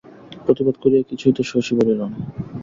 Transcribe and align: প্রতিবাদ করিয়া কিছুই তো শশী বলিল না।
প্রতিবাদ 0.45 0.75
করিয়া 0.83 1.03
কিছুই 1.09 1.33
তো 1.37 1.41
শশী 1.43 1.73
বলিল 1.79 1.99
না। 2.03 2.07